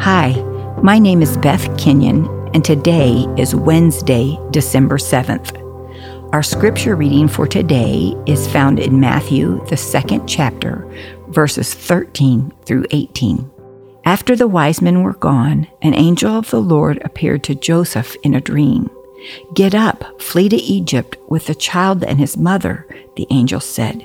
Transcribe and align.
Hi, 0.00 0.32
my 0.82 0.98
name 0.98 1.22
is 1.22 1.36
Beth 1.36 1.78
Kenyon, 1.78 2.26
and 2.54 2.64
today 2.64 3.26
is 3.36 3.54
Wednesday, 3.54 4.38
December 4.50 4.98
7th. 4.98 5.58
Our 6.32 6.42
scripture 6.42 6.96
reading 6.96 7.28
for 7.28 7.46
today 7.46 8.14
is 8.26 8.48
found 8.48 8.80
in 8.80 8.98
Matthew, 8.98 9.64
the 9.66 9.76
second 9.76 10.26
chapter, 10.26 10.86
verses 11.28 11.72
13 11.74 12.52
through 12.64 12.86
18. 12.90 13.48
After 14.04 14.34
the 14.34 14.48
wise 14.48 14.82
men 14.82 15.02
were 15.02 15.14
gone, 15.14 15.68
an 15.82 15.94
angel 15.94 16.36
of 16.36 16.50
the 16.50 16.60
Lord 16.60 17.00
appeared 17.04 17.44
to 17.44 17.54
Joseph 17.54 18.16
in 18.24 18.34
a 18.34 18.40
dream. 18.40 18.90
Get 19.54 19.74
up, 19.74 20.20
flee 20.20 20.48
to 20.48 20.56
Egypt 20.56 21.16
with 21.28 21.46
the 21.46 21.54
child 21.54 22.02
and 22.02 22.18
his 22.18 22.36
mother, 22.36 22.86
the 23.16 23.26
angel 23.30 23.60
said. 23.60 24.04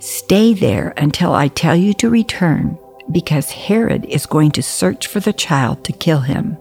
Stay 0.00 0.52
there 0.52 0.92
until 0.96 1.32
I 1.32 1.48
tell 1.48 1.76
you 1.76 1.94
to 1.94 2.10
return, 2.10 2.78
because 3.10 3.50
Herod 3.50 4.04
is 4.06 4.26
going 4.26 4.50
to 4.52 4.62
search 4.62 5.06
for 5.06 5.20
the 5.20 5.32
child 5.32 5.84
to 5.84 5.92
kill 5.92 6.20
him. 6.20 6.56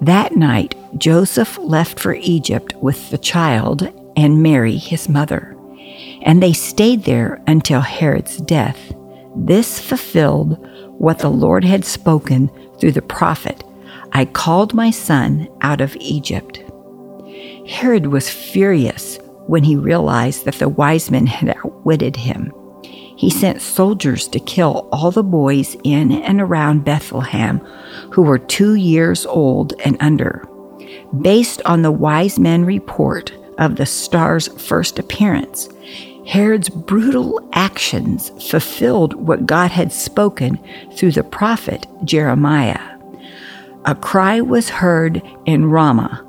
That 0.00 0.36
night, 0.36 0.74
Joseph 0.98 1.58
left 1.58 2.00
for 2.00 2.14
Egypt 2.14 2.74
with 2.76 3.10
the 3.10 3.18
child 3.18 3.92
and 4.16 4.42
Mary, 4.42 4.76
his 4.76 5.08
mother, 5.08 5.56
and 6.22 6.42
they 6.42 6.52
stayed 6.52 7.04
there 7.04 7.42
until 7.46 7.80
Herod's 7.80 8.38
death. 8.38 8.92
This 9.34 9.80
fulfilled 9.80 10.58
what 10.98 11.18
the 11.18 11.30
Lord 11.30 11.64
had 11.64 11.84
spoken 11.84 12.50
through 12.78 12.92
the 12.92 13.02
prophet 13.02 13.62
I 14.12 14.24
called 14.24 14.72
my 14.72 14.90
son 14.90 15.48
out 15.60 15.80
of 15.80 15.96
Egypt. 15.96 16.62
Herod 17.68 18.06
was 18.06 18.30
furious 18.30 19.18
when 19.46 19.64
he 19.64 19.76
realized 19.76 20.44
that 20.44 20.54
the 20.54 20.68
wise 20.68 21.10
men 21.10 21.26
had 21.26 21.56
outwitted 21.56 22.16
him. 22.16 22.52
He 23.16 23.30
sent 23.30 23.62
soldiers 23.62 24.28
to 24.28 24.38
kill 24.38 24.88
all 24.92 25.10
the 25.10 25.22
boys 25.22 25.76
in 25.82 26.12
and 26.12 26.40
around 26.40 26.84
Bethlehem 26.84 27.58
who 28.12 28.22
were 28.22 28.38
two 28.38 28.74
years 28.74 29.24
old 29.26 29.72
and 29.84 29.96
under. 30.00 30.46
Based 31.20 31.62
on 31.64 31.82
the 31.82 31.90
wise 31.90 32.38
men 32.38 32.64
report 32.64 33.32
of 33.58 33.76
the 33.76 33.86
star's 33.86 34.48
first 34.62 34.98
appearance, 34.98 35.68
Herod's 36.26 36.68
brutal 36.68 37.48
actions 37.52 38.30
fulfilled 38.50 39.14
what 39.14 39.46
God 39.46 39.70
had 39.70 39.92
spoken 39.92 40.58
through 40.94 41.12
the 41.12 41.22
prophet 41.22 41.86
Jeremiah. 42.04 42.80
A 43.84 43.94
cry 43.94 44.40
was 44.40 44.68
heard 44.68 45.22
in 45.46 45.66
Ramah, 45.66 46.22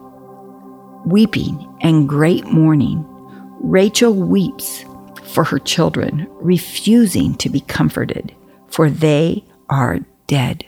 weeping 1.06 1.68
and 1.82 2.08
great 2.08 2.46
mourning. 2.46 3.04
Rachel 3.60 4.14
weeps 4.14 4.86
for 5.28 5.44
her 5.46 5.60
children, 5.60 6.28
refusing 6.32 7.36
to 7.36 7.50
be 7.50 7.60
comforted, 7.62 8.36
for 8.68 8.90
they 8.90 9.44
are 9.70 10.00
dead. 10.28 10.66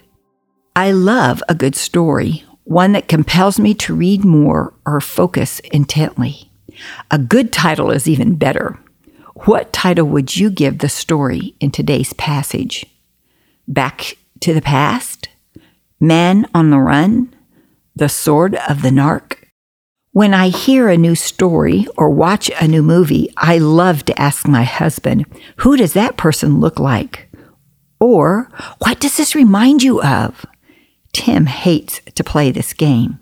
I 0.76 0.92
love 0.92 1.42
a 1.50 1.56
good 1.56 1.76
story, 1.76 2.44
one 2.64 2.92
that 2.92 3.08
compels 3.08 3.60
me 3.60 3.74
to 3.76 3.96
read 3.96 4.24
more 4.24 4.74
or 4.86 5.02
focus 5.02 5.60
intently. 5.72 6.52
A 7.12 7.18
good 7.18 7.52
title 7.52 7.92
is 7.92 8.08
even 8.08 8.36
better. 8.36 8.80
What 9.46 9.74
title 9.74 10.06
would 10.08 10.36
you 10.36 10.50
give 10.50 10.80
the 10.80 10.90
story 10.90 11.56
in 11.60 11.72
today's 11.72 12.14
passage? 12.14 12.86
Back 13.68 14.18
to 14.42 14.54
the 14.54 14.62
past? 14.62 15.30
Man 16.00 16.48
on 16.54 16.70
the 16.70 16.80
run? 16.80 17.34
The 17.96 18.10
sword 18.10 18.56
of 18.56 18.82
the 18.82 18.90
narc? 18.90 19.29
When 20.12 20.34
I 20.34 20.50
hear 20.50 20.90
a 20.90 20.98
new 20.98 21.14
story 21.14 21.86
or 21.96 22.10
watch 22.10 22.50
a 22.60 22.68
new 22.68 22.82
movie, 22.82 23.32
I 23.38 23.60
love 23.60 24.06
to 24.06 24.20
ask 24.20 24.48
my 24.48 24.64
husband, 24.64 25.28
who 25.58 25.78
does 25.78 25.94
that 25.94 26.18
person 26.18 26.60
look 26.60 26.80
like? 26.80 27.30
Or, 28.00 28.50
what 28.80 29.00
does 29.00 29.18
this 29.18 29.36
remind 29.36 29.84
you 29.84 30.02
of? 30.02 30.48
Tim 31.14 31.46
hates 31.46 32.02
to 32.16 32.24
play 32.24 32.50
this 32.50 32.74
game. 32.74 33.20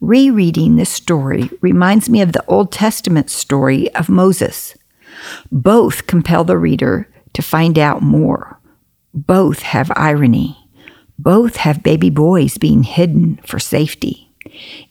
Rereading 0.00 0.74
this 0.74 0.90
story 0.90 1.48
reminds 1.60 2.10
me 2.10 2.20
of 2.20 2.32
the 2.32 2.44
Old 2.46 2.72
Testament 2.72 3.30
story 3.30 3.88
of 3.94 4.08
Moses. 4.08 4.76
Both 5.52 6.08
compel 6.08 6.42
the 6.42 6.58
reader 6.58 7.08
to 7.34 7.42
find 7.42 7.78
out 7.78 8.02
more. 8.02 8.58
Both 9.14 9.62
have 9.62 9.92
irony. 9.94 10.58
Both 11.16 11.56
have 11.56 11.84
baby 11.84 12.10
boys 12.10 12.58
being 12.58 12.82
hidden 12.82 13.38
for 13.46 13.60
safety. 13.60 14.34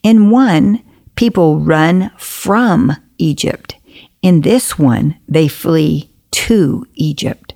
In 0.04 0.30
one, 0.30 0.82
people 1.22 1.60
run 1.60 2.10
from 2.18 2.92
Egypt. 3.20 3.76
In 4.24 4.42
this 4.42 4.80
one, 4.80 5.16
they 5.28 5.48
flee 5.48 6.10
to 6.32 6.84
Egypt. 6.96 7.54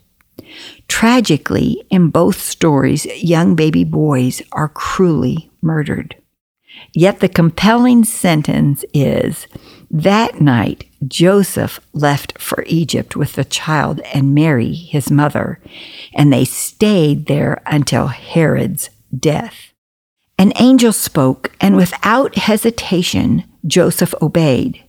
Tragically, 0.87 1.83
in 1.89 2.11
both 2.11 2.39
stories, 2.39 3.07
young 3.07 3.55
baby 3.55 3.83
boys 3.83 4.43
are 4.51 4.69
cruelly 4.69 5.49
murdered. 5.63 6.15
Yet 6.93 7.21
the 7.21 7.27
compelling 7.27 8.03
sentence 8.03 8.85
is 8.93 9.47
that 9.89 10.39
night 10.39 10.85
Joseph 11.07 11.79
left 11.91 12.39
for 12.39 12.63
Egypt 12.67 13.15
with 13.15 13.33
the 13.33 13.45
child 13.45 13.99
and 14.13 14.35
Mary, 14.35 14.75
his 14.75 15.09
mother, 15.09 15.59
and 16.13 16.31
they 16.31 16.45
stayed 16.45 17.25
there 17.25 17.63
until 17.65 18.09
Herod's 18.09 18.91
death. 19.17 19.73
An 20.37 20.53
angel 20.59 20.91
spoke, 20.91 21.51
and 21.59 21.75
without 21.75 22.35
hesitation, 22.35 23.45
Joseph 23.65 24.13
obeyed. 24.21 24.83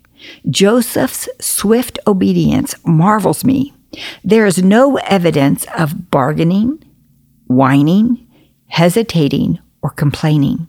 Joseph's 0.48 1.28
swift 1.40 1.98
obedience 2.06 2.74
marvels 2.84 3.44
me. 3.44 3.72
There 4.24 4.46
is 4.46 4.62
no 4.62 4.96
evidence 4.98 5.66
of 5.76 6.10
bargaining, 6.10 6.82
whining, 7.46 8.26
hesitating, 8.68 9.58
or 9.82 9.90
complaining. 9.90 10.68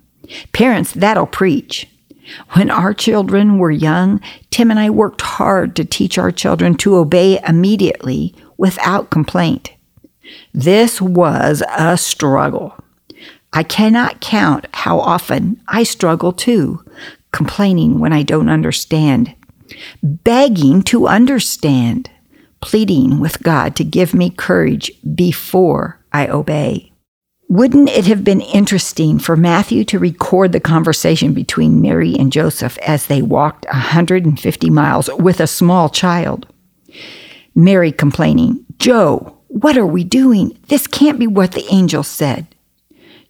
Parents, 0.53 0.91
that'll 0.91 1.28
preach. 1.28 1.88
When 2.51 2.69
our 2.69 2.94
children 2.94 3.57
were 3.57 3.72
young, 3.72 4.22
Tim 4.50 4.69
and 4.69 4.79
I 4.79 4.89
worked 4.89 5.22
hard 5.22 5.75
to 5.78 5.85
teach 5.85 6.18
our 6.18 6.31
children 6.31 6.75
to 6.78 6.97
obey 6.97 7.39
immediately 7.47 8.35
without 8.57 9.09
complaint. 9.09 9.72
This 10.53 11.01
was 11.01 11.63
a 11.69 11.97
struggle. 11.97 12.75
I 13.53 13.63
cannot 13.63 14.19
count 14.19 14.68
how 14.74 15.00
often 15.00 15.62
I 15.69 15.84
struggle 15.84 16.34
too, 16.34 16.84
complaining 17.38 18.00
when 18.00 18.14
I 18.14 18.24
don't 18.24 18.50
understand, 18.50 19.36
begging 20.02 20.81
to 20.84 21.08
understand, 21.08 22.09
pleading 22.62 23.20
with 23.20 23.44
God 23.44 23.75
to 23.75 23.84
give 23.84 24.16
me 24.16 24.31
courage 24.31 24.92
before 25.14 26.00
I 26.12 26.30
obey. 26.30 26.92
Wouldn't 27.48 27.90
it 27.90 28.08
have 28.08 28.24
been 28.24 28.42
interesting 28.42 29.20
for 29.20 29.36
Matthew 29.36 29.86
to 29.86 30.00
record 30.00 30.52
the 30.52 30.59
conversation 30.59 31.36
between 31.36 31.80
Mary 31.80 32.16
and 32.18 32.34
Joseph 32.34 32.80
as 32.80 33.06
they 33.06 33.22
walked 33.22 33.68
150 33.68 34.69
miles 34.72 35.08
with 35.19 35.40
a 35.40 35.46
small 35.46 35.90
child? 35.90 36.48
Mary 37.54 37.92
complaining, 37.92 38.66
Joe, 38.80 39.38
what 39.48 39.78
are 39.78 39.86
we 39.86 40.04
doing? 40.04 40.58
This 40.69 40.88
can't 40.88 41.19
be 41.19 41.28
what 41.28 41.52
the 41.52 41.68
angel 41.72 42.02
said. 42.02 42.48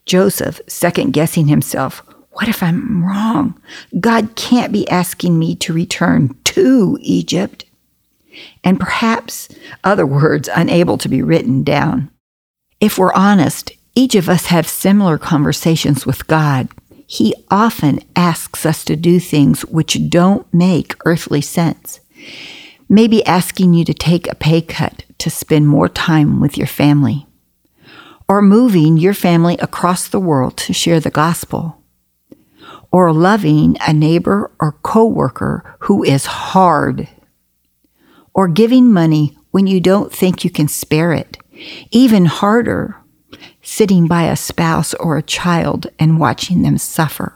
Joseph 0.05 0.61
second 0.65 1.11
guessing 1.11 1.47
himself. 1.47 2.06
What 2.37 2.47
if 2.47 2.61
I'm 2.61 3.03
wrong? 3.03 3.59
God 3.99 4.35
can't 4.35 4.71
be 4.71 4.87
asking 4.89 5.39
me 5.39 5.55
to 5.55 5.73
return 5.73 6.37
to 6.43 6.99
Egypt. 7.01 7.65
And 8.63 8.79
perhaps 8.79 9.49
other 9.83 10.05
words 10.05 10.47
unable 10.55 10.99
to 10.99 11.09
be 11.09 11.23
written 11.23 11.63
down. 11.63 12.11
If 12.79 12.99
we're 12.99 13.13
honest, 13.13 13.71
each 13.95 14.13
of 14.13 14.29
us 14.29 14.45
have 14.45 14.67
similar 14.67 15.17
conversations 15.17 16.05
with 16.05 16.27
God. 16.27 16.67
He 17.07 17.33
often 17.49 18.01
asks 18.15 18.67
us 18.67 18.85
to 18.85 18.95
do 18.95 19.19
things 19.19 19.65
which 19.65 20.07
don't 20.07 20.45
make 20.53 20.95
earthly 21.05 21.41
sense. 21.41 22.01
Maybe 22.87 23.25
asking 23.25 23.73
you 23.73 23.83
to 23.85 23.95
take 23.95 24.27
a 24.27 24.35
pay 24.35 24.61
cut 24.61 25.05
to 25.17 25.31
spend 25.31 25.67
more 25.67 25.89
time 25.89 26.39
with 26.39 26.55
your 26.55 26.67
family 26.67 27.25
or 28.29 28.43
moving 28.43 28.97
your 28.97 29.15
family 29.15 29.57
across 29.57 30.07
the 30.07 30.19
world 30.19 30.55
to 30.57 30.73
share 30.73 30.99
the 30.99 31.09
gospel, 31.09 31.76
or 32.91 33.11
loving 33.13 33.77
a 33.87 33.93
neighbor 33.93 34.51
or 34.59 34.73
coworker 34.83 35.75
who 35.81 36.03
is 36.03 36.25
hard, 36.25 37.07
or 38.33 38.47
giving 38.47 38.91
money 38.91 39.37
when 39.51 39.67
you 39.67 39.79
don't 39.79 40.13
think 40.13 40.43
you 40.43 40.49
can 40.49 40.67
spare 40.67 41.13
it. 41.13 41.37
Even 41.91 42.25
harder, 42.25 42.95
sitting 43.61 44.07
by 44.07 44.23
a 44.23 44.35
spouse 44.35 44.93
or 44.95 45.17
a 45.17 45.23
child 45.23 45.87
and 45.97 46.19
watching 46.19 46.61
them 46.61 46.77
suffer. 46.77 47.33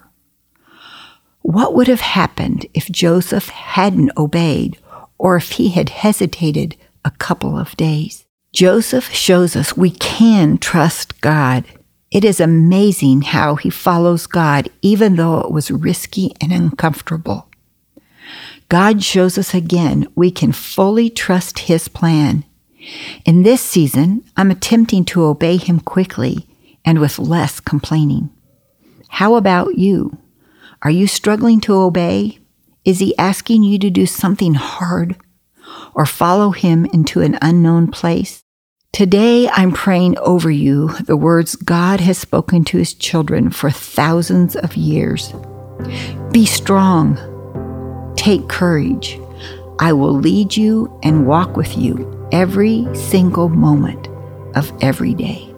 What 1.41 1.73
would 1.73 1.87
have 1.87 2.01
happened 2.01 2.67
if 2.73 2.91
Joseph 2.91 3.49
hadn't 3.49 4.11
obeyed 4.15 4.77
or 5.17 5.35
if 5.37 5.53
he 5.53 5.69
had 5.69 5.89
hesitated 5.89 6.75
a 7.03 7.11
couple 7.11 7.57
of 7.57 7.75
days? 7.77 8.25
Joseph 8.53 9.11
shows 9.11 9.55
us 9.55 9.75
we 9.75 9.89
can 9.89 10.57
trust 10.57 11.19
God. 11.21 11.65
It 12.11 12.25
is 12.25 12.41
amazing 12.41 13.21
how 13.21 13.55
he 13.55 13.69
follows 13.69 14.27
God, 14.27 14.69
even 14.81 15.15
though 15.15 15.39
it 15.39 15.51
was 15.51 15.71
risky 15.71 16.33
and 16.41 16.51
uncomfortable. 16.51 17.47
God 18.67 19.01
shows 19.01 19.37
us 19.37 19.53
again 19.53 20.07
we 20.13 20.29
can 20.29 20.51
fully 20.51 21.09
trust 21.09 21.59
his 21.59 21.87
plan. 21.87 22.43
In 23.25 23.43
this 23.43 23.61
season, 23.61 24.25
I'm 24.35 24.51
attempting 24.51 25.05
to 25.05 25.23
obey 25.23 25.55
him 25.55 25.79
quickly 25.79 26.47
and 26.83 26.99
with 26.99 27.17
less 27.17 27.61
complaining. 27.61 28.29
How 29.07 29.35
about 29.35 29.77
you? 29.77 30.17
Are 30.81 30.91
you 30.91 31.07
struggling 31.07 31.61
to 31.61 31.75
obey? 31.75 32.39
Is 32.83 32.99
he 32.99 33.17
asking 33.17 33.63
you 33.63 33.77
to 33.79 33.89
do 33.89 34.05
something 34.05 34.55
hard 34.55 35.15
or 35.93 36.05
follow 36.05 36.51
him 36.51 36.85
into 36.85 37.21
an 37.21 37.37
unknown 37.41 37.89
place? 37.89 38.43
Today, 38.93 39.47
I'm 39.47 39.71
praying 39.71 40.17
over 40.17 40.51
you 40.51 40.89
the 41.05 41.15
words 41.15 41.55
God 41.55 42.01
has 42.01 42.17
spoken 42.17 42.65
to 42.65 42.77
his 42.77 42.93
children 42.93 43.49
for 43.49 43.71
thousands 43.71 44.57
of 44.57 44.75
years. 44.75 45.33
Be 46.33 46.45
strong. 46.45 47.17
Take 48.17 48.49
courage. 48.49 49.17
I 49.79 49.93
will 49.93 50.13
lead 50.13 50.57
you 50.57 50.99
and 51.03 51.25
walk 51.25 51.55
with 51.55 51.77
you 51.77 52.27
every 52.33 52.85
single 52.93 53.47
moment 53.47 54.09
of 54.57 54.73
every 54.83 55.13
day. 55.13 55.50